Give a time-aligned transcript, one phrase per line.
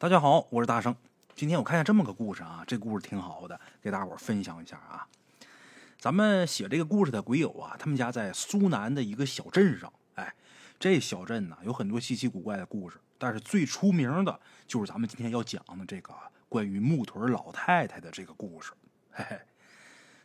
[0.00, 0.94] 大家好，我是大圣。
[1.34, 5.04] 今天我看见这么个故事啊，这故事挺好的，给大伙分享一下啊。
[5.98, 9.92] 咱们写这个故事的鬼友啊，他们家在苏南的一个小镇上。
[10.14, 10.32] 哎，
[10.78, 16.14] 这小镇呢有很多稀奇古怪的故事，但是最出名的就是咱们今天要讲的这个
[16.48, 18.70] 关于木腿老太太的这个故事。
[19.10, 19.40] 嘿嘿，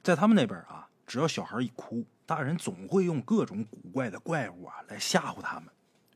[0.03, 5.65] 在他们那边啊，只要小孩一哭，大人总会用各种古怪的怪物啊来吓唬他们，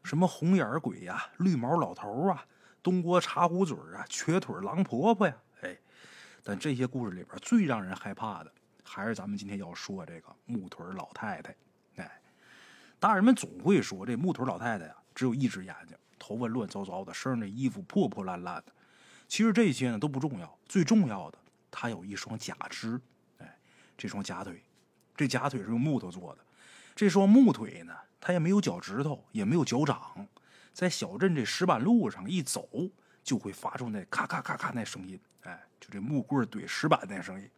[0.03, 2.45] 什么红眼鬼呀、绿毛老头啊。
[2.83, 5.77] 东郭茶壶嘴啊，瘸腿狼婆婆呀，哎，
[6.43, 8.51] 但这些故事里边最让人害怕的，
[8.83, 11.55] 还是咱们今天要说这个木腿老太太。
[11.97, 12.21] 哎，
[12.99, 18.71] 大人们总会说这木腿老太太呀，只有一只眼睛，头发乱糟糟的，身上的衣服破破烂烂的。
[19.27, 21.37] 其实这些呢都不重要，最重要的，
[21.69, 22.99] 她有一双假肢。
[23.39, 23.57] 哎，
[23.97, 24.63] 这双假腿，
[25.15, 26.41] 这假腿是用木头做的。
[26.95, 30.25] 这双木腿呢，它也没有脚趾头，也没有脚掌。
[30.77, 32.69] 在小镇这石板路上一走，
[33.23, 37.49] 就会发出那咔咔咔咔那声音，哎，就这木棍怼石板那声音。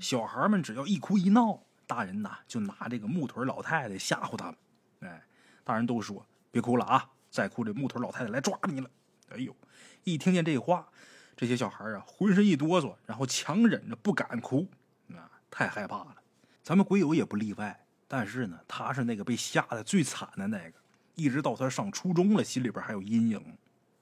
[0.00, 4.56] 小孩们只要一哭一闹，大人呐就拿这个木腿老太太吓唬他们。
[5.02, 5.22] 哎，
[5.62, 8.90] 大人都说别哭了啊，再哭这木腿老太太来抓你了。
[9.28, 9.54] 哎呦，
[10.02, 10.88] 一听见这话，
[11.36, 14.68] 这些小孩啊浑身一哆嗦，然后强忍着不敢哭，
[15.12, 16.16] 啊，太害怕了。
[16.64, 20.80] 咱们鬼友也不例外，但是呢，他是那个被吓得最惨的那个。
[21.16, 23.58] 一直到他上初中了，心里边还有阴影。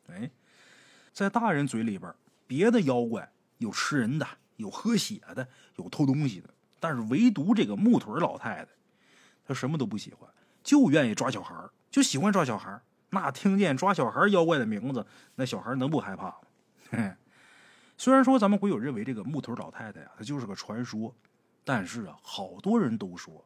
[0.08, 0.30] 哎，
[1.12, 2.14] 在大人嘴里边，
[2.46, 8.68] 别的妖怪有吃人的，有喝血的，有偷东西的，但是唯独这个木腿老太太，
[9.46, 10.28] 她什么都不喜欢，
[10.62, 11.54] 就愿意抓小孩
[11.90, 12.78] 就喜欢抓小孩
[13.10, 15.06] 那听见抓小孩妖怪的名字，
[15.36, 16.26] 那小孩能不害怕
[16.90, 17.16] 吗？
[17.96, 21.14] 虽然说咱们鬼友认为这个木腿老太太呀，她就是个传说，
[21.64, 23.44] 但是啊，好多人都说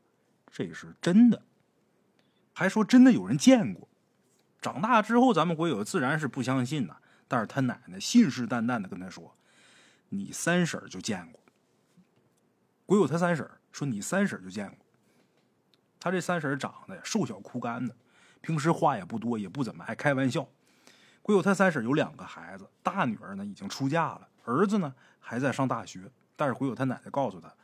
[0.51, 1.41] 这是真的。
[2.59, 3.89] 还说真的有人见过，
[4.61, 6.97] 长大之后咱们鬼友自然是不相信呐。
[7.29, 9.33] 但是他奶奶信誓旦旦的跟他说
[10.11, 11.41] ：“你三婶就见过。”
[12.85, 14.79] 鬼友他三婶说：“你三婶就见过。”
[16.01, 17.95] 他这三婶长得瘦小枯干的，
[18.41, 20.49] 平时话也不多，也不怎么爱开玩笑。
[21.23, 26.11] 鬼友他三婶有两个孩子，大女儿呢已经出嫁了，儿子呢还在上大学。
[26.35, 27.55] 但是鬼友他奶奶告诉他，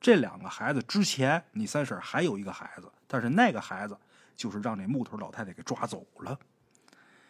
[0.00, 3.96] 这两个孩子之前你三婶还有一个孩子，但是那个孩子。
[4.36, 6.38] 就是让这木头老太太给抓走了。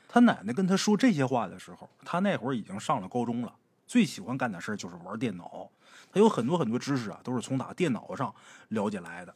[0.09, 3.55] 他奶奶跟他说这些话的时候，他那会儿已经上了高中了。
[3.87, 5.71] 最喜欢干的事就是玩电脑。
[6.13, 8.35] 他有很多很多知识啊，都是从打电脑上
[8.69, 9.35] 了解来的。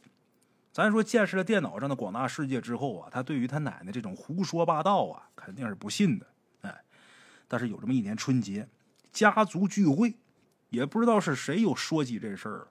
[0.73, 6.27] 咱说见识了电脑上的广大世界之后啊，他对于他奶奶这种胡说八道啊，肯定是不信的。
[6.63, 6.83] 哎，
[7.47, 8.69] 但是有这么一年春节，
[9.13, 10.17] 家族聚会，
[10.71, 12.69] 也不知道是谁又说起这事儿了。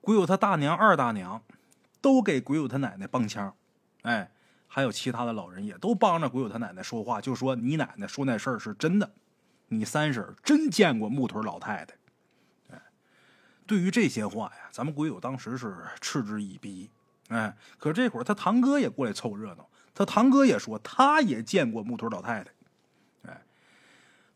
[0.00, 1.42] 鬼友他大娘、二大娘
[2.00, 3.52] 都给鬼友他奶奶帮腔，
[4.02, 4.30] 哎。
[4.72, 9.12] 还有其他的老人也都帮着鬼友他奶奶说话，就说你奶奶说那事儿是真的，
[9.66, 11.96] 你三婶真见过木腿老太太。
[12.70, 12.80] 哎，
[13.66, 16.88] 对于这些话呀，咱们鬼友当时是嗤之以鼻。
[17.30, 22.52] 哎，可这会儿他堂哥也过来凑热闹，他堂哥也说他也见过木腿老太太。
[23.28, 23.42] 哎，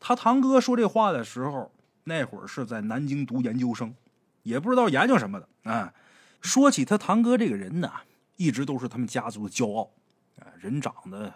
[0.00, 1.70] 他堂哥说这话的时候，
[2.02, 3.94] 那会儿是在南京读研究生，
[4.42, 5.70] 也不知道研究什么的。
[5.70, 5.94] 啊，
[6.40, 7.92] 说起他堂哥这个人呢，
[8.36, 9.90] 一直都是他们家族的骄傲。
[10.38, 11.32] 啊人长得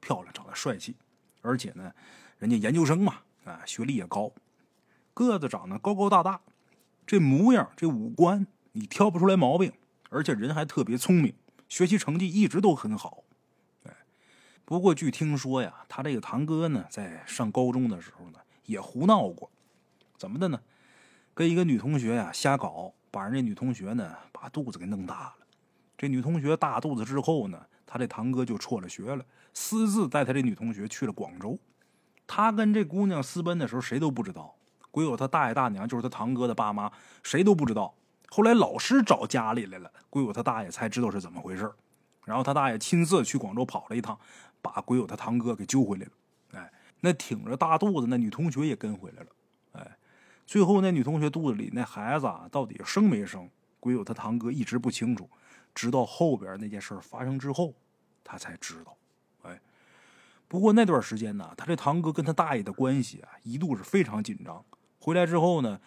[0.00, 0.96] 漂亮，长得帅气，
[1.40, 1.92] 而且呢，
[2.38, 4.32] 人家研究生嘛，啊，学历也高，
[5.14, 6.40] 个子长得高高大大，
[7.06, 9.72] 这模样，这五官你挑不出来毛病，
[10.08, 11.34] 而且人还特别聪明，
[11.68, 13.22] 学习成绩一直都很好。
[13.84, 13.94] 哎，
[14.64, 19.48] 不过据听说呀，他这个堂哥呢，在上高中的时候呢，也胡闹过，
[20.16, 20.60] 怎么的呢？
[21.34, 25.34] 跟一个女同学呀瞎搞，把人家女同学呢把肚子给弄大了。
[26.00, 27.60] 这女同学大肚子之后呢？
[27.84, 29.22] 他这堂哥就辍了学了，
[29.52, 31.58] 私自带他这女同学去了广州。
[32.26, 34.56] 他跟这姑娘私奔的时候，谁都不知道。
[34.90, 36.90] 鬼友他大爷大娘就是他堂哥的爸妈，
[37.22, 37.94] 谁都不知道。
[38.30, 41.70] 后来老师找家里来了，鬼友他大爷才知道是怎么回事
[42.24, 44.18] 然后他大爷亲自去广州跑了一趟，
[44.62, 46.12] 把鬼友他堂哥给揪回来了。
[46.52, 49.28] 哎，那挺着大肚子那女同学也跟回来了。
[49.72, 49.98] 哎，
[50.46, 55.28] 最后那女同学肚子里那孩子啊，到底生没生，鬼友他堂哥一直不清楚。
[55.74, 57.74] 直到后边那件事发生之后，
[58.24, 58.96] 他才知道。
[59.42, 59.60] 哎，
[60.46, 64.64] 不过那段时间呢，他这堂哥跟他大爷的关系啊，一度是非常紧张。
[64.98, 65.80] 回来之后呢，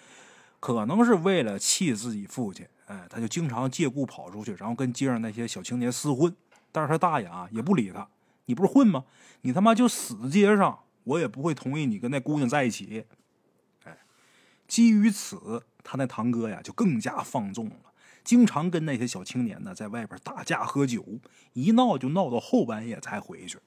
[0.59, 6.35] 可能是为了气自己父亲，哎，他就经常借故跑出去，然后跟街上那些小青年厮混。
[6.71, 8.07] 但是他大爷啊，也不理他。
[8.45, 9.05] 你不是混吗？
[9.41, 13.05] 你他妈就死街上，我也不会同意你跟那姑娘在一起。
[13.83, 13.95] 哎，
[14.67, 17.92] 基于此，他那堂哥呀，就更加放纵了。
[18.23, 21.05] 经常跟那些小青年呢，在外边打架喝酒，
[21.53, 23.59] 一闹就闹到后半夜才回去。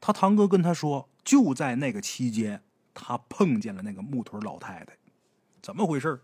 [0.00, 2.62] 他堂哥跟他说，就在那个期间，
[2.94, 4.96] 他碰见了那个木腿老太太。
[5.60, 6.20] 怎么回事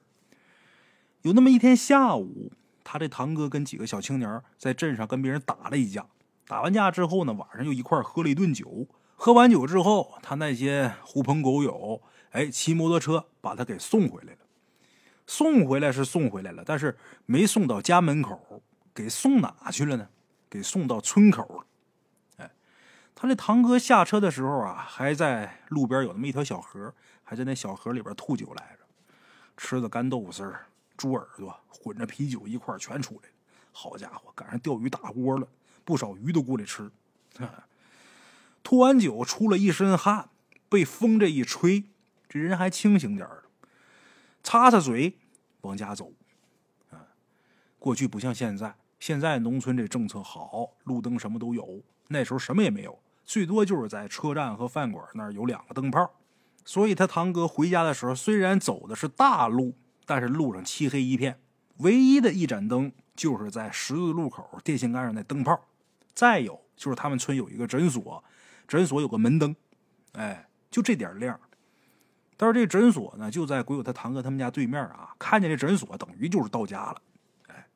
[1.22, 6.06] 有那么一天下午，他这堂哥跟几个小青年在镇上跟别人打了一架。
[6.46, 8.86] 打完架之后呢，晚上又一块喝了一顿酒。
[9.14, 12.00] 喝完酒之后，他那些狐朋狗友，
[12.30, 14.38] 哎，骑摩托车把他给送回来了。
[15.28, 16.96] 送回来是送回来了，但是
[17.26, 18.62] 没送到家门口，
[18.94, 20.08] 给送哪去了呢？
[20.48, 21.66] 给送到村口了。
[22.38, 22.50] 哎，
[23.14, 28.86] 他这堂哥下车的时候啊，还在路边有那么一条小河，还在那小河里边吐酒来着，
[29.58, 30.64] 吃的干豆腐丝儿、
[30.96, 33.34] 猪耳朵混着啤酒一块全出来了。
[33.70, 35.46] 好家伙，赶上钓鱼大窝了，
[35.84, 36.90] 不少鱼都过来吃。
[38.64, 40.30] 吐完酒出了一身汗，
[40.70, 41.84] 被风这一吹，
[42.26, 43.44] 这人还清醒点儿
[44.48, 45.14] 擦擦嘴，
[45.60, 46.10] 往家走。
[46.88, 47.04] 啊，
[47.78, 51.82] 过去不像现在，现在农村这政策好，路灯什么都有。
[52.06, 56.10] 那时候什么也没有，最多就是在车站和饭馆那儿有两个灯泡。
[56.64, 61.38] 所以他堂哥回家的时候，虽然走的是大路，但是路上漆黑一片，
[61.80, 65.68] 唯一的一盏灯就是在十字路口电线杆上那灯泡。
[66.14, 68.24] 再有就是他们村有一个诊所，
[68.66, 69.54] 诊所有个门灯，
[70.12, 71.38] 哎，就这点亮。
[72.40, 75.12] 但是这诊所呢，就在鬼友他堂哥他们家对面啊。
[75.18, 77.02] 看见这诊所，等于就是到家了。
[77.48, 77.66] 哎，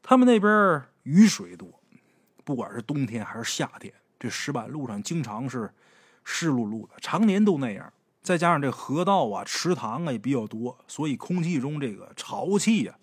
[0.00, 1.68] 他们那边雨水多，
[2.44, 5.74] 不管是冬天还是夏天，这石板路上经常是
[6.24, 7.92] 湿漉漉的，常年都那样。
[8.22, 12.94] 再加上这河道啊、池塘啊也比较多，所以空气中这个潮气呀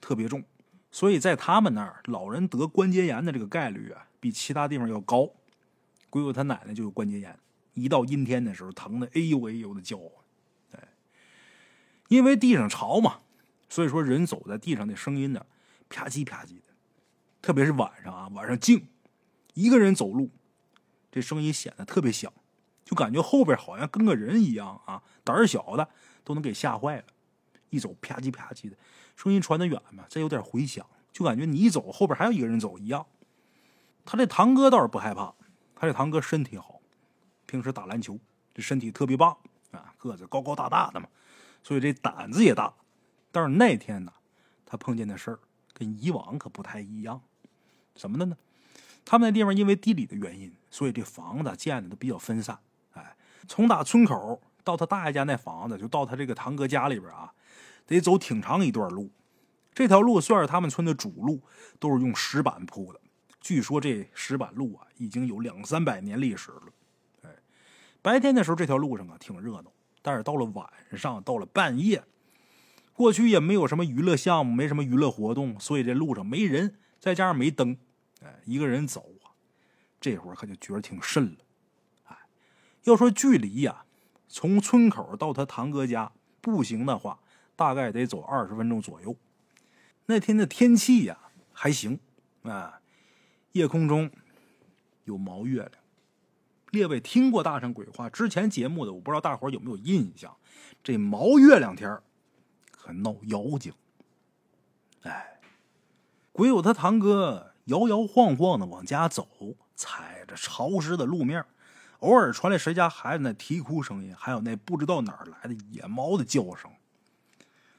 [0.00, 0.44] 特别重。
[0.92, 5.28] 所以在他们那儿，老人得关节炎的这个概率啊，比其他地方要高。
[6.08, 7.36] 鬼友他奶奶就有关节炎。
[7.76, 9.98] 一到阴天的时候，疼的哎呦哎呦的叫，
[10.72, 10.88] 哎，
[12.08, 13.20] 因为地上潮嘛，
[13.68, 15.44] 所以说人走在地上的声音呢，
[15.90, 16.74] 啪叽啪叽的，
[17.42, 18.88] 特别是晚上啊，晚上静，
[19.52, 20.30] 一个人走路，
[21.12, 22.32] 这声音显得特别响，
[22.82, 25.86] 就感觉后边好像跟个人一样啊，胆儿小的
[26.24, 27.04] 都能给吓坏了，
[27.68, 28.76] 一走啪叽啪叽的，
[29.16, 33.06] 声音传得远嘛，再有点回响，就感觉你一走后边还有一个人走一样。
[34.06, 35.34] 他这堂哥倒是不害怕，
[35.74, 36.75] 他这堂哥身体好。
[37.46, 38.18] 平时打篮球，
[38.54, 39.36] 这身体特别棒
[39.70, 41.08] 啊，个子高高大大的嘛，
[41.62, 42.72] 所以这胆子也大。
[43.32, 44.12] 但是那天呢，
[44.64, 45.38] 他碰见的事儿
[45.72, 47.20] 跟以往可不太一样，
[47.94, 48.36] 什么的呢？
[49.04, 52.58] 他们那地方因为地理的原因，所以这房子建的都比较分散。
[52.94, 53.16] 哎，
[53.46, 57.32] 从打村口到他大爷家那房子，就到他这个堂哥家里边啊，
[57.86, 59.10] 得走挺长一段路。
[59.72, 61.40] 这条路算是他们村的主路，
[61.78, 63.00] 都是用石板铺的。
[63.40, 66.62] 据说这石板路啊，已经有两三百年历史了。
[68.06, 70.64] 白天的时候，这条路上啊挺热闹，但是到了晚
[70.96, 72.04] 上，到了半夜，
[72.92, 77.76] 过去也没有什么娱乐项目，没什么娱乐活动，所以这路上没人，再加上没灯，
[78.22, 79.34] 哎，一个人走啊，
[80.00, 81.38] 这会儿可就觉得挺瘆了。
[82.04, 82.16] 哎，
[82.84, 83.84] 要说距离呀，
[84.28, 87.18] 从村口到他堂哥家步行的话，
[87.56, 89.16] 大概得走二十分钟左右。
[90.04, 91.18] 那天的天气呀
[91.52, 91.98] 还行
[92.44, 92.80] 啊，
[93.50, 94.08] 夜空中
[95.02, 95.72] 有毛月亮。
[96.76, 100.36] 列位听过《大圣鬼话》之前节目的，我不知道大伙有没有印象？
[100.84, 101.98] 这毛月亮天
[102.70, 103.72] 可闹妖精。
[105.02, 105.40] 哎，
[106.32, 109.26] 鬼友他堂哥摇摇晃晃的往家走，
[109.74, 111.42] 踩着潮湿的路面，
[112.00, 116.70] 偶尔传来谁家孩子那啼哭声音，还有那不知道哪儿来的野猫的叫声。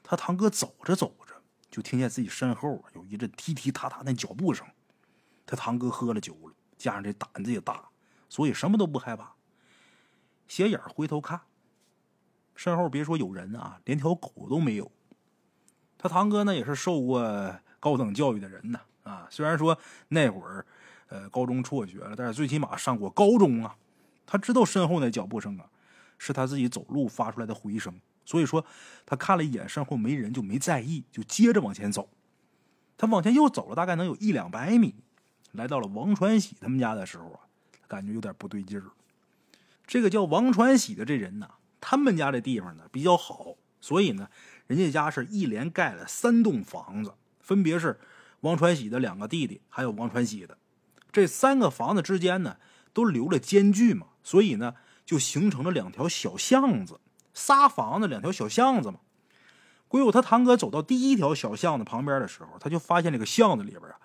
[0.02, 1.34] 他堂哥走着走着，
[1.70, 4.66] 就听见自己身后有一阵踢踢踏踏的脚步声。
[5.46, 7.87] 他堂哥喝了酒了，加上这胆子也大。
[8.28, 9.32] 所以什么都不害怕，
[10.46, 11.40] 斜眼回头看，
[12.54, 14.90] 身后别说有人啊，连条狗都没有。
[15.96, 20.64] 他堂哥呢也是受过高等教育的人呢，啊，虽然说那会儿
[21.08, 23.76] 呃高中辍学了，但是最起码上过高中啊。
[24.26, 25.70] 他知道身后那脚步声啊，
[26.18, 27.98] 是他自己走路发出来的回声。
[28.26, 28.62] 所以说
[29.06, 32.10] 他看了一眼身后没人，就没在意，就接着往前走。
[32.98, 34.94] 他往前又走了大概能有一两百米，
[35.52, 37.47] 来到了王传喜他们家的时候啊。
[37.88, 38.92] 感觉有点不对劲儿。
[39.86, 41.48] 这个叫王传喜的这人呢，
[41.80, 44.28] 他们家这地方呢比较好，所以呢，
[44.66, 47.98] 人家家是一连盖了三栋房子，分别是
[48.40, 50.58] 王传喜的两个弟弟，还有王传喜的。
[51.10, 52.58] 这三个房子之间呢，
[52.92, 54.74] 都留了间距嘛，所以呢，
[55.06, 57.00] 就形成了两条小巷子，
[57.32, 59.00] 仨房子两条小巷子嘛。
[59.88, 63.98] 鬼友他堂哥走到第一条小巷子旁边的时候，他就发现这个巷子里边啊，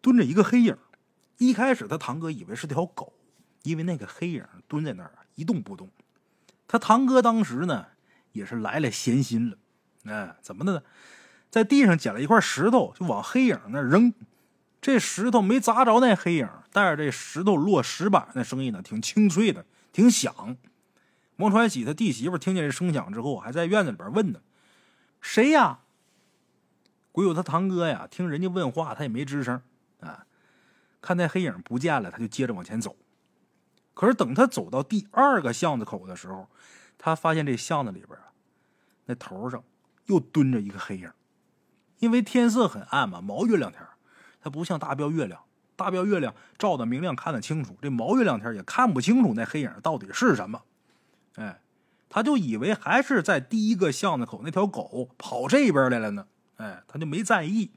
[0.00, 0.78] 蹲着一个黑影。
[1.38, 3.12] 一开始他堂哥以为是条狗。
[3.64, 5.90] 因为那个黑影蹲在那儿一动不动，
[6.68, 7.86] 他堂哥当时呢
[8.32, 9.58] 也是来了闲心了，
[10.04, 10.82] 哎，怎么的呢？
[11.50, 14.12] 在地上捡了一块石头，就往黑影那扔。
[14.80, 20.56] 这石头没砸着那黑影，但是这石头落石板的声音呢，挺清脆的，挺响。
[21.36, 24.40] 王传喜他弟媳妇听见这声响之后，还在院子里边问呢
[25.22, 25.80] ：“谁呀？”
[27.12, 29.62] 鬼友他堂哥呀，听人家问话，他也没吱声
[30.00, 30.26] 啊。
[31.00, 32.94] 看那黑影不见了，他就接着往前走。
[33.94, 36.48] 可是等他走到第二个巷子口的时候，
[36.98, 38.32] 他发现这巷子里边啊，
[39.06, 39.62] 那头上
[40.06, 41.10] 又蹲着一个黑影。
[42.00, 43.80] 因为天色很暗嘛，毛月亮天，
[44.42, 45.40] 它不像大标月亮，
[45.76, 47.78] 大标月亮照的明亮，看得清楚。
[47.80, 50.62] 这毛月亮天也看不清楚那黑影到底是什么。
[51.36, 51.60] 哎，
[52.10, 56.26] 他就以为还是在第一个巷子口那条狗跑这边来了呢。
[56.56, 57.70] 哎，他就没在意，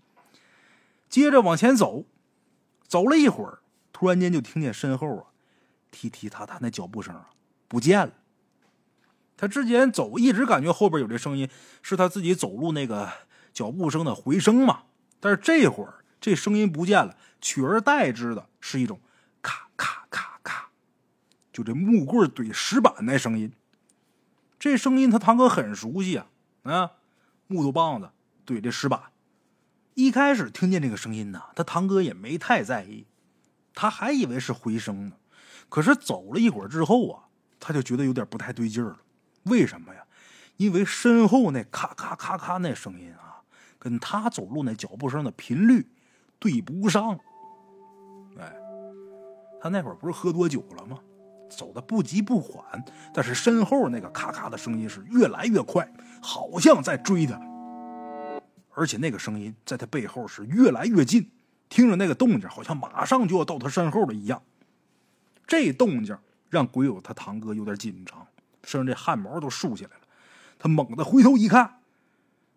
[1.08, 2.06] 接着往前走。
[2.88, 3.60] 走了一会儿，
[3.92, 5.26] 突然间就听见身后啊，
[5.92, 7.30] 踢踢踏踏那脚步声啊
[7.68, 8.14] 不见了。
[9.36, 11.50] 他之前走一直感觉后边有这声音，
[11.82, 13.12] 是他自己走路那个
[13.54, 14.84] 脚步声的回声嘛。
[15.20, 19.00] 但是这会儿这声音不见了，取而代之的是一种
[19.42, 20.70] 咔咔咔咔，
[21.54, 23.52] 就这木棍怼石板那声音。
[24.58, 26.28] 这声音他堂哥很熟悉啊，
[26.64, 26.92] 啊，
[27.46, 28.10] 木头棒子
[28.46, 29.00] 怼这石板。
[29.94, 33.06] 一开始听见这个声音呢，他堂哥也没太在意，
[33.76, 35.16] 他还以为是回声呢。
[35.70, 37.24] 可是走了一会儿之后啊，
[37.60, 38.98] 他就觉得有点不太对劲儿了。
[39.44, 40.02] 为什么呀？
[40.58, 43.42] 因为身后那咔咔咔咔那声音啊，
[43.78, 45.88] 跟他走路那脚步声的频率
[46.40, 47.20] 对不上。
[48.40, 48.54] 哎，
[49.62, 51.00] 他那会儿不是喝多酒了吗？
[51.50, 52.84] 走的不急不缓，
[53.14, 55.88] 但是身后那个咔咔的声音是越来越快，
[56.22, 57.40] 好像在追他。
[58.74, 61.32] 而且那个声音在他背后是越来越近，
[61.70, 64.42] 听着那个动静，好像马上就要到他身后了一样。
[65.48, 66.16] 这动静
[66.50, 68.28] 让鬼友他堂哥有点紧张，
[68.64, 70.02] 身上这汗毛都竖起来了。
[70.60, 71.80] 他猛地回头一看，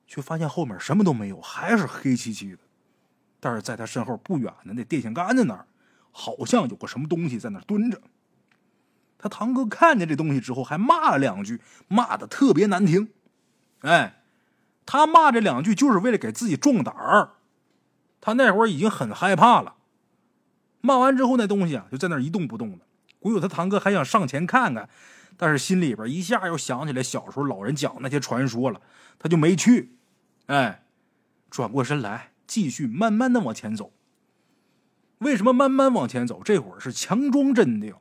[0.07, 2.59] 却发现后面什么都没有，还是黑漆漆的。
[3.39, 5.67] 但是在他身后不远的那电线杆子那儿，
[6.11, 8.01] 好像有个什么东西在那蹲着。
[9.17, 13.09] 他堂哥看见这东西之后，还骂了两句，骂的特别难听。
[13.81, 14.17] 哎。
[14.87, 17.35] 他骂这两句就是为了给自己壮胆儿，
[18.21, 19.77] 他那会儿已经很害怕了。
[20.81, 22.79] 骂完之后，那东西啊就在那一动不动的。
[23.19, 24.89] 鬼友他堂哥还想上前看看，
[25.37, 28.81] 但是心里边一下又想起来小时候老人讲那些传说了，
[29.19, 29.97] 他就没去。
[30.47, 30.85] 哎，
[31.51, 33.93] 转过身来，继续慢慢的往前走。
[35.19, 36.41] 为什么慢慢往前走？
[36.43, 37.95] 这会儿是强装镇定。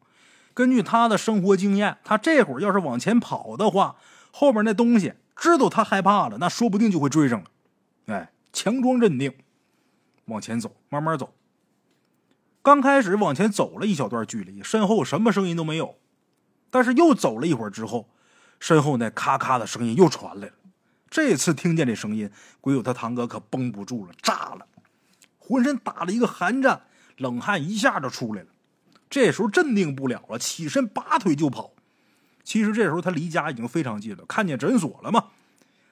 [0.53, 3.97] 根据他的生活经验，他这会儿要是往前跑的话，
[4.31, 5.13] 后面那东西。
[5.35, 7.45] 知道他害怕了，那说不定就会追上了。
[8.07, 9.33] 哎，强装镇定，
[10.25, 11.33] 往前走，慢慢走。
[12.69, 15.95] 刚开始往前走了一小段距离，身后什么声音都没有。
[16.69, 18.07] 但是又走了一会儿之后，
[18.59, 20.53] 身后那咔咔的声音又传来了。
[21.09, 22.29] 这次听见这声音，
[22.61, 24.67] 鬼友他堂哥可绷不住了，炸了，
[25.39, 26.83] 浑身打了一个寒战，
[27.17, 28.49] 冷汗一下就出来了。
[29.09, 31.71] 这时候镇定不了了，起身拔腿就跑。
[32.43, 35.29] 其实这时候他离家已经非常近了，看见诊所了嘛？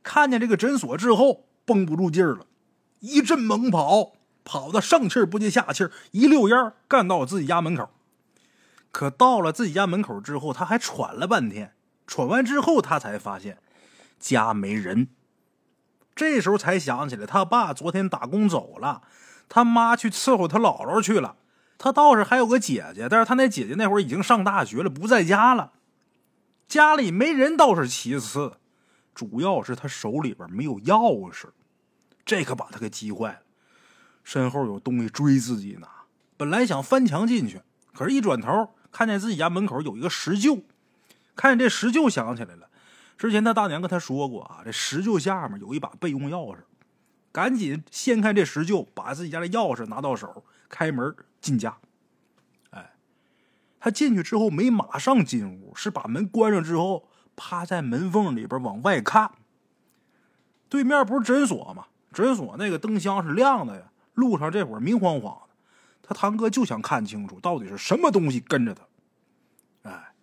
[0.03, 2.45] 看见这个诊所之后，绷不住劲儿了，
[2.99, 4.11] 一阵猛跑，
[4.47, 7.89] 跑的上气不接下气儿，一溜烟干到自己家门口。
[8.93, 11.75] 可到了自己家门口之后，他还喘了半天，
[12.07, 13.57] 喘完之后他才发现
[14.17, 15.09] 家没人。
[16.15, 19.01] 这时候才想起来，他爸昨天打工走了，
[19.49, 21.35] 他妈去伺候他姥姥去了，
[21.77, 25.73] 他倒是还有个姐姐，但是他那姐姐那会儿已经上大学了，不在家了。
[26.69, 28.53] 家里没人倒是其次，
[29.13, 31.49] 主要是他手里边没有钥匙，
[32.25, 33.39] 这可把他给急坏了。
[34.27, 35.87] 身后有东西追自己呢，
[36.35, 37.61] 本来想翻墙进去，
[37.93, 40.63] 可是一转头看见自己家门口有一个石臼，
[41.33, 42.67] 看见这石臼想起来了，
[43.17, 46.57] 之前他大娘跟他说过啊，这石臼下面有一把备用钥匙，
[47.31, 51.77] 赶紧掀开这石臼，把自己家的钥匙拿到手，开门进家。
[52.71, 52.95] 哎
[53.79, 57.07] 他进去之后没马上进屋，是把门关上之后，
[57.37, 59.31] 趴在门缝里边往外看。
[60.67, 61.85] 对面不是诊所吗？
[62.11, 63.83] 诊所那个灯箱是亮的呀。
[64.17, 65.55] 路上这会儿明晃晃的，
[66.01, 69.89] 他堂哥就想看清楚到底是什么东西跟着他。
[69.89, 70.13] 哎，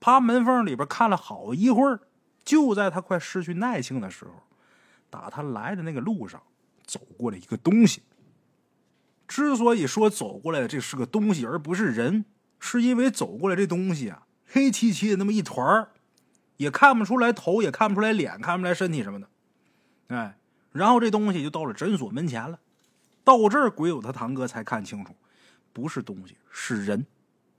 [0.00, 2.00] 趴门缝里边看了好一会儿，
[2.44, 4.32] 就在他快失去耐性的时候，
[5.08, 6.42] 打他来的那个路上
[6.84, 8.02] 走过来一个东西。
[9.28, 12.24] 之所以说走过来的这是个东西，而不是人。
[12.58, 15.90] 是因为走过来这东西啊，黑漆漆的那么一团儿，
[16.56, 19.28] 也看不出来头，也看不出来脸，看不出来身体什么的。
[20.08, 20.38] 哎，
[20.72, 22.58] 然后这东西就到了诊所门前了。
[23.26, 25.16] 到这儿，鬼友他堂哥才看清楚，
[25.72, 27.04] 不是东西，是人，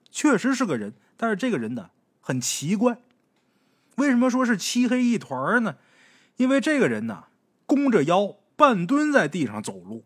[0.10, 0.94] 确实是个人。
[1.18, 1.90] 但是这个人呢，
[2.22, 3.02] 很奇怪。
[3.98, 5.76] 为什么说是漆黑一团呢？
[6.38, 7.26] 因为这个人呢，
[7.66, 10.06] 弓着腰，半蹲在地上走路。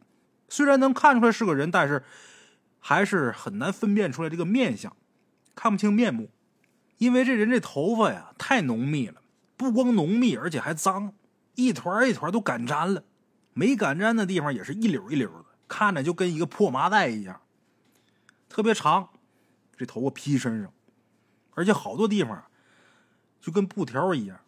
[0.49, 2.03] 虽然能看出来是个人，但是。
[2.83, 4.97] 还是很难分辨出来这个面相，
[5.53, 6.31] 看不清面目，
[6.97, 9.21] 因为这人这头发呀太浓密了，
[9.55, 11.13] 不光浓密，而且还脏，
[11.53, 13.03] 一团一团都擀粘了，
[13.53, 17.39] 没干粘的地方也是一绺一绺的，看着就跟一个破麻袋一样。
[18.49, 19.07] 特别长，
[19.77, 20.73] 这头发披身上，
[21.55, 22.43] 而且好多地方
[23.39, 24.41] 就跟布条一样。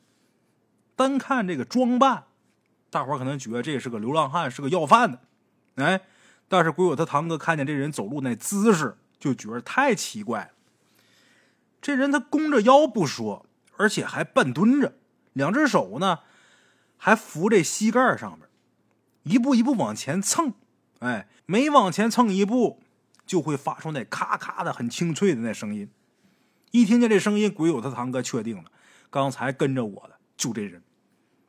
[0.98, 2.26] 单看这个装扮，
[2.90, 5.22] 大伙可能觉得这是个流浪汉，是个要饭的，
[5.76, 6.02] 哎，
[6.50, 10.50] 但是鬼友他堂哥看见这人走路那姿势，就觉得太奇怪了。
[11.82, 13.46] 这人他弓着腰不说，
[13.78, 14.94] 而且还半蹲着，
[15.32, 16.20] 两只手呢
[16.98, 18.50] 还扶这膝盖上面，
[19.24, 20.54] 一步一步往前蹭，
[21.04, 22.82] 哎，每往前蹭一步，
[23.26, 25.90] 就会发出那咔咔的很清脆的那声音。
[26.72, 28.72] 一听见这声音，鬼友他堂哥确定了，
[29.10, 30.18] 刚才跟着我的。
[30.38, 30.82] 就这人，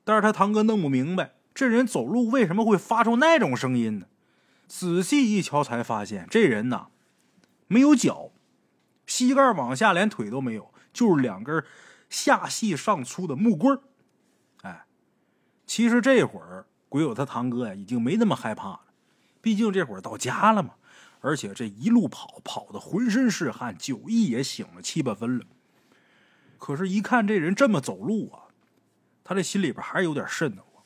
[0.04, 4.06] 但是他堂哥弄不明白，这人走路为什么会发出那种声音呢？
[4.66, 6.88] 仔细一瞧，才发现这人呐，
[7.68, 8.32] 没有脚，
[9.06, 11.64] 膝盖往下连腿都没有，就是两根
[12.10, 13.78] 下细上粗的木棍
[14.62, 14.84] 哎，
[15.64, 18.80] 其实这会儿鬼友他堂哥呀，已经没那么害怕了，
[19.44, 20.76] 毕竟这会儿到家了嘛，
[21.20, 25.44] 而且这一路跑，跑的浑身是汗，酒意也醒了七八分了。
[26.58, 28.48] 可是，一看这人这么走路啊。
[29.22, 30.82] 他这心里边还是有点瘆得慌，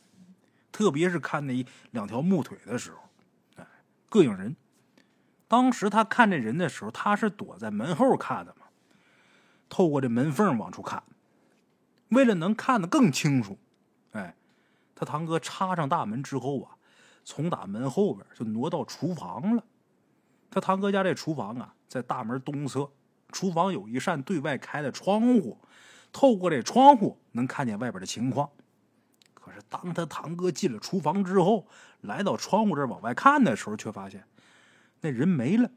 [0.73, 2.99] 特别是看那两条木腿的时候，
[3.59, 3.67] 哎，
[4.11, 4.57] 膈应人。
[5.47, 8.67] 当时他看这人的时候，他是躲在门后看的嘛，
[9.69, 11.01] 透过这门缝往出看。
[12.09, 13.57] 为了能看得更清楚，
[14.11, 14.35] 哎，
[14.97, 16.78] 他堂哥插上大门之后啊，
[17.29, 19.63] 从打门后边就挪到厨房了。
[20.49, 22.91] 他堂哥家这厨房啊，在大门东侧，
[23.31, 25.59] 厨房有一扇对外开的窗户。
[26.11, 28.49] 透过这窗户能看见外边的情况，
[29.35, 31.69] 可是当他堂哥进了厨房之后，
[32.01, 34.25] 来到窗户这儿往外看的时候，却发现
[35.03, 35.71] 那人没了。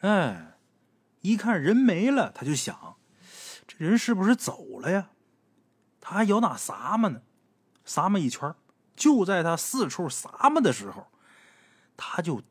[0.00, 0.58] 哎，
[1.22, 2.98] 一看人没了，他就想，
[3.66, 5.08] 这人是不是走了呀？
[5.98, 7.22] 他还有那撒么呢？
[7.86, 8.54] 撒么一圈，
[8.96, 11.06] 就在他四处撒么的时候，
[11.96, 12.42] 他就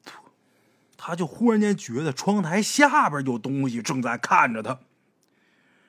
[0.96, 4.80] 他就忽然间觉得窗台下边有东西正在看着他。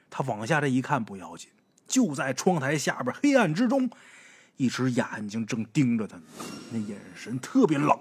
[0.09, 1.51] 他往下这一看不要紧，
[1.87, 3.90] 就在窗台下边黑暗之中，
[4.57, 6.23] 一只眼睛正盯着他呢，
[6.71, 7.99] 那眼神特别冷。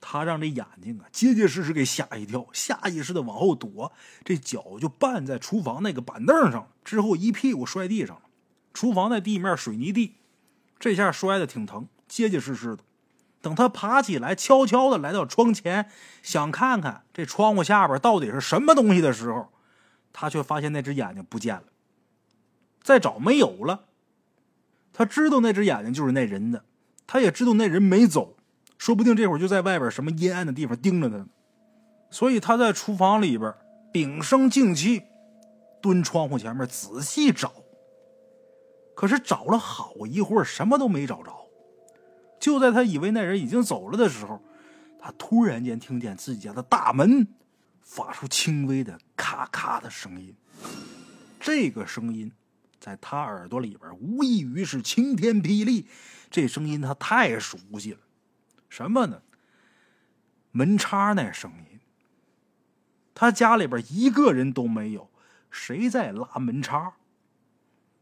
[0.00, 3.92] 他让这眼睛啊结结实实给吓一跳，下意识的往后躲，
[4.24, 8.22] 这脚就绊在厨房那个板凳上，之后一屁股摔地上了。
[8.72, 10.14] 厨房那地面水泥地，
[10.78, 12.82] 这下摔的挺疼，结结实实的。
[13.40, 15.90] 等他爬起来，悄悄的来到窗前，
[16.22, 19.48] 想看看这窗户下边到底是什么东西的时候。
[20.10, 21.64] 他却发现那只眼睛不见了，
[22.82, 23.84] 再找没有了。
[24.92, 26.64] 他知道那只眼睛就是那人的，
[27.06, 28.36] 他也知道那人没走，
[28.78, 31.26] 说不定这会儿就在外边什么阴暗的地方盯着他呢。
[32.10, 33.54] 所以他在厨房里边
[33.92, 35.04] 屏声静气，
[35.80, 37.52] 蹲窗户前面仔细找。
[38.98, 41.32] 可是找了好一会儿，什么都没找着。
[42.40, 44.42] 就在他以为那人已经走了的时候，
[44.98, 47.28] 他突然间听见自己家的大门。
[47.80, 50.34] 发出轻微的咔咔的声音，
[51.38, 52.32] 这个声音
[52.80, 55.86] 在他耳朵里边无异于是晴天霹雳。
[56.28, 58.00] 这声音他太熟悉了，
[58.68, 59.22] 什么呢？
[60.50, 61.78] 门插那声音。
[63.14, 65.08] 他家里边一个人都没有，
[65.52, 66.94] 谁在拉门插？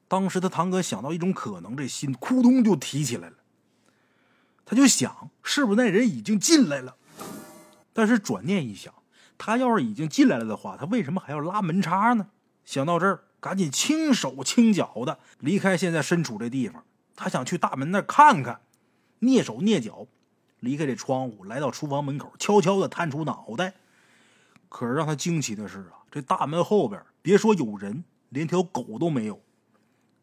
[0.08, 3.36] 当时他堂哥想到一种可能，这心扑通就提起来了。
[4.64, 6.96] 他就想，是不是那人已经进来了？
[7.92, 8.92] 但是转念一想。
[9.38, 12.28] 他要是已经进来了的话，他为什么还要拉门插呢？
[12.64, 16.84] 想到这儿，赶紧轻手轻脚的离开现在身处这地方。
[17.14, 18.62] 他想去大门那看看，
[19.20, 20.06] 蹑手蹑脚
[20.60, 23.74] 离开这窗户，来到厨房门口，悄悄的探出脑袋。
[24.68, 29.40] 可是让他惊奇的是啊，这大门后边别说有人，连条狗都没有。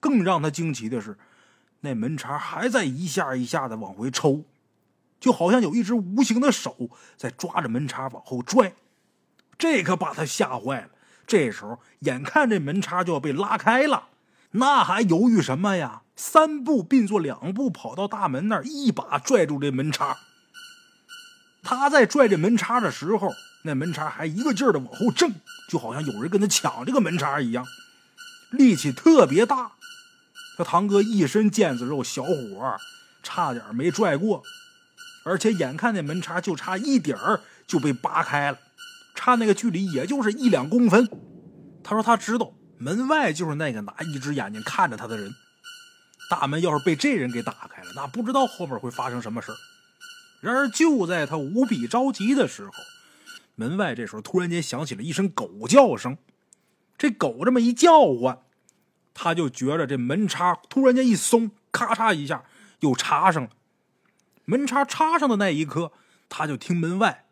[0.03, 1.17] 更让他惊奇的是，
[1.79, 4.43] 那门插还在一下一下的往回抽，
[5.17, 8.73] 就好像有一只无形的手在抓着门插往后拽。
[9.57, 10.89] 这可把他吓坏了。
[11.25, 14.09] 这时候，眼看这门插就要被拉开了，
[14.51, 16.01] 那还犹豫什么呀？
[16.17, 20.17] 三步并作两步，跑到大门那儿，一把拽住这门插。
[21.63, 23.29] 他在拽这门插的时候，
[23.63, 25.31] 那门插还一个劲儿的往后挣，
[25.69, 27.65] 就好像有人跟他抢这个门插一样，
[28.51, 29.71] 力气特别大。
[30.57, 32.77] 他堂哥一身腱子肉，小伙
[33.21, 34.43] 差点没拽过，
[35.23, 38.59] 而且眼看那门插就差一点儿就被扒开了。
[39.15, 41.09] 差那个距离也就是一两公分。
[41.83, 45.33] 他说他知道门外就是那个拿一只眼睛看着他的人。
[46.29, 49.51] 大门要是被这人给打开了，那不知道后面会发生什么事
[50.41, 52.71] 然而就在他无比着急的时候，
[53.55, 56.17] 门外这时候突然间响起了一声狗叫声。
[56.97, 58.39] 这狗这么一叫唤，
[59.13, 62.43] 他就觉着这门插突然间一松，咔嚓一下
[62.79, 63.49] 又插上了。
[64.45, 65.91] 门插插上的那一刻，
[66.27, 67.25] 他就听门外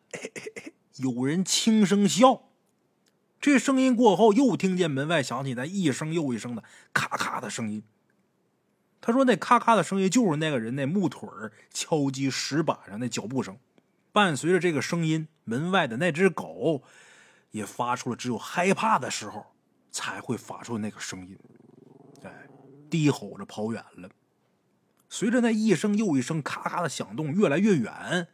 [0.97, 2.43] 有人轻声笑。
[3.39, 6.63] 这声音过后，又听见门外响起那一声又一声的
[6.93, 7.83] 咔咔的声音。
[9.01, 11.27] 他说：“那咔咔的声音就是那个人那木腿
[11.71, 13.57] 敲击石板上的脚步声。
[14.11, 16.83] 伴随着这个声音，门外的那只狗
[17.49, 19.47] 也发出了只有害怕的时候
[19.89, 21.35] 才会发出那个声音，
[22.91, 24.09] 低吼着跑远了。
[25.09, 28.27] 随着那一声又一声咔咔的响动越来越远，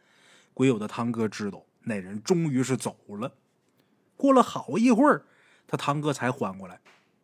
[0.52, 3.36] 鬼友的堂哥知道那人终于是走了。”
[4.18, 5.24] 过了好一会儿，
[5.68, 6.80] 他堂哥才缓过来。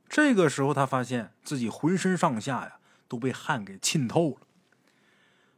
[0.08, 4.46] 这个时候，他发现自己浑身上下呀都被汗给浸透了。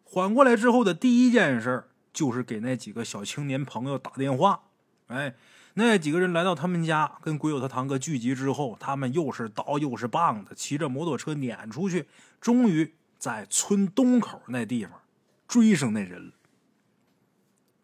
[0.03, 4.63] 缓过来之后的第一件事就是给那几个小青年朋友打电话。
[5.09, 5.35] 哎，
[5.79, 12.09] 那几个人来到他们家，跟鬼友他堂哥聚集之后，他们又是刀又是棒的，骑着摩托车撵出去，
[12.41, 15.03] 终于在村东口那地方
[15.47, 16.33] 追上那人了。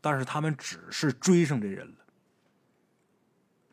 [0.01, 1.97] 但是他们只是追上这人了。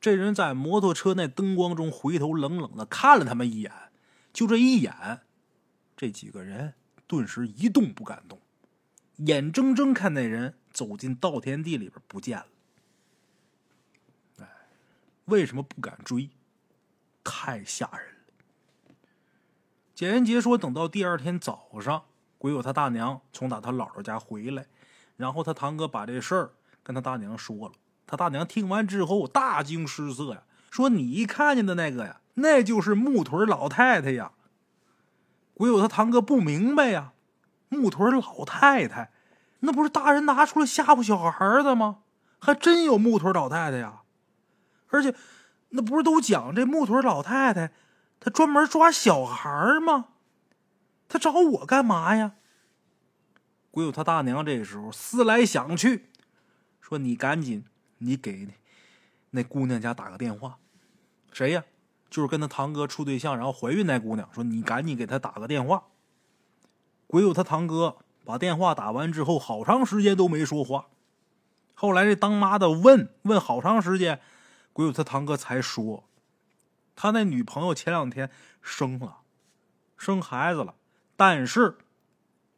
[0.02, 3.72] 这人在摩托车那灯光中回头冷冷的看了他们一眼，
[4.34, 5.22] 就这一眼，
[5.96, 6.74] 这几个人
[7.08, 8.42] 顿时一动不敢动，
[9.16, 12.48] 眼睁睁看那人走进稻田地里边不见了。
[15.30, 16.30] 为什么不敢追？
[17.24, 18.96] 太吓人了。
[19.94, 22.04] 简言杰说，等到第二天早上，
[22.38, 24.66] 鬼友他大娘从打他姥姥家回来，
[25.18, 27.74] 然后他堂哥把这事儿跟他大娘说了。
[28.08, 34.32] 他大娘听完之后大惊失色呀，说：“你看见的那个呀，那就是木腿老太太呀。”
[35.54, 37.12] 鬼友他堂哥不明白呀，
[37.68, 39.12] 木腿老太太，
[39.60, 42.00] 那不是大人拿出来吓唬小孩的吗？
[42.40, 44.02] 还真有木腿老太太呀！
[44.90, 45.16] 而且，
[45.70, 47.72] 那不是都讲这木腿老太太，
[48.20, 50.10] 她专门抓小孩吗？
[51.08, 52.34] 她找我干嘛呀？
[53.72, 56.10] 鬼友他大娘这时候思来想去，
[56.82, 57.66] 说：“你赶紧。”
[58.02, 58.48] 你给
[59.32, 60.58] 那姑娘家打个电话，
[61.34, 61.66] 谁呀？
[62.10, 64.30] 就是跟他堂哥处对象，然后怀孕那姑娘。
[64.34, 65.84] 说你赶紧给她打个电话。
[67.08, 70.86] 鬼友他堂哥把电话打完之后，好长时间都没说话。
[71.74, 74.22] 后来这当妈的问问好长时间，
[74.74, 76.10] 鬼友他堂哥才说，
[76.96, 78.30] 他那女朋友前两天
[78.62, 79.20] 生了，
[79.98, 80.76] 生孩子了，
[81.16, 81.78] 但是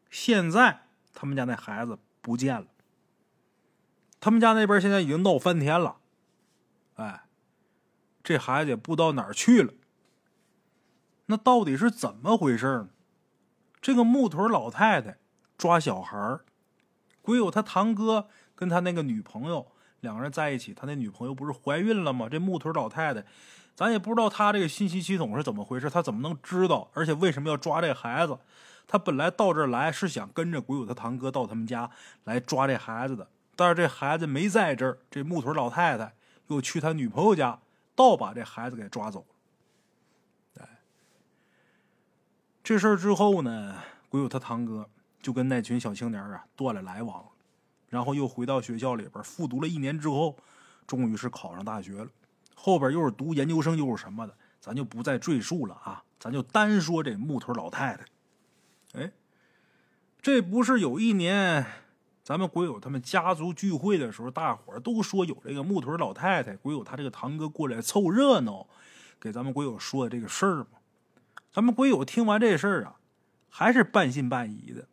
[0.10, 2.68] 现在他们家那孩子不见了。
[4.20, 5.98] 他们家那边现在已经闹翻天了，
[6.96, 7.24] 哎，
[8.24, 9.74] 这孩子也不知道哪儿去了。
[11.26, 12.90] 那到底是怎么回事呢？
[13.82, 15.18] 这个木腿老太太
[15.58, 16.46] 抓小孩儿，
[17.24, 19.72] 鬼友他堂哥跟他那个女朋友
[20.02, 22.28] 两个人在一起，他那女朋友不是怀孕了吗？
[22.30, 23.24] 这木腿老太太，
[23.76, 26.90] 咱也不知道他这个信息系统是怎么回事，他怎么能知道？
[26.94, 28.38] 而且为什么要抓这孩子？
[28.88, 31.90] 他本来到这儿来是想跟着鬼友他堂哥到他们家
[32.26, 33.28] 来抓这孩子的。
[33.56, 36.14] 但是这孩子没在这儿，这木腿老太太
[36.48, 37.60] 又去他女朋友家，
[37.96, 40.64] 倒把这孩子给抓走了。
[40.64, 40.80] 哎，
[42.64, 43.76] 这事儿之后呢，
[44.10, 44.90] 鬼友他堂哥
[45.22, 47.24] 就跟那群小青年啊断了来往，
[47.92, 50.38] 然后又回到学校里边复读了一年之后，
[50.88, 52.08] 终于是考上大学了。
[52.56, 58.06] 后边又是读研究生又是什么的，咱就不再赘述了啊，咱就单说这木头老太太。
[58.94, 59.12] 哎，
[60.22, 61.66] 这不是有一年。
[62.24, 68.68] 咱们鬼友他们家族聚会的时候，大伙儿都说有这个木头老太太，鬼友他这个堂哥过来凑热闹，
[69.20, 70.80] 给咱们鬼友说的这个事儿吗。
[71.52, 72.96] 咱们鬼友听完这事儿啊，
[73.50, 74.88] 还是半信半疑的。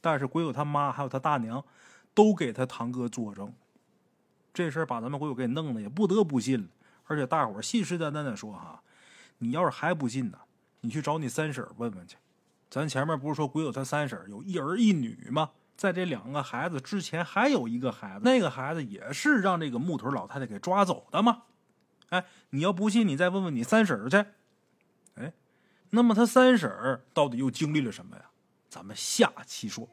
[0.00, 1.64] 但是鬼友他妈还有他大娘
[2.16, 3.52] 都给他堂哥作证，
[4.54, 6.68] 这事儿把咱们鬼友给弄的也不得不信了。
[7.04, 8.82] 而且大伙儿信誓旦旦的说：“哈，
[9.38, 10.38] 你要是还不信呢，
[10.80, 12.16] 你去找你三婶问问去。
[12.70, 21.42] 咱前面不是说鬼友他三婶有一儿一女吗？”在这两个孩子之前，还有一个孩子，那个孩子也是让这个木腿老太太给抓走的嘛。
[22.08, 24.24] 哎，你要不信，你再问问你三婶去。
[25.16, 25.34] 哎，
[25.90, 28.22] 那么他三婶到底又经历了什么呀？
[28.70, 29.86] 咱们下期说。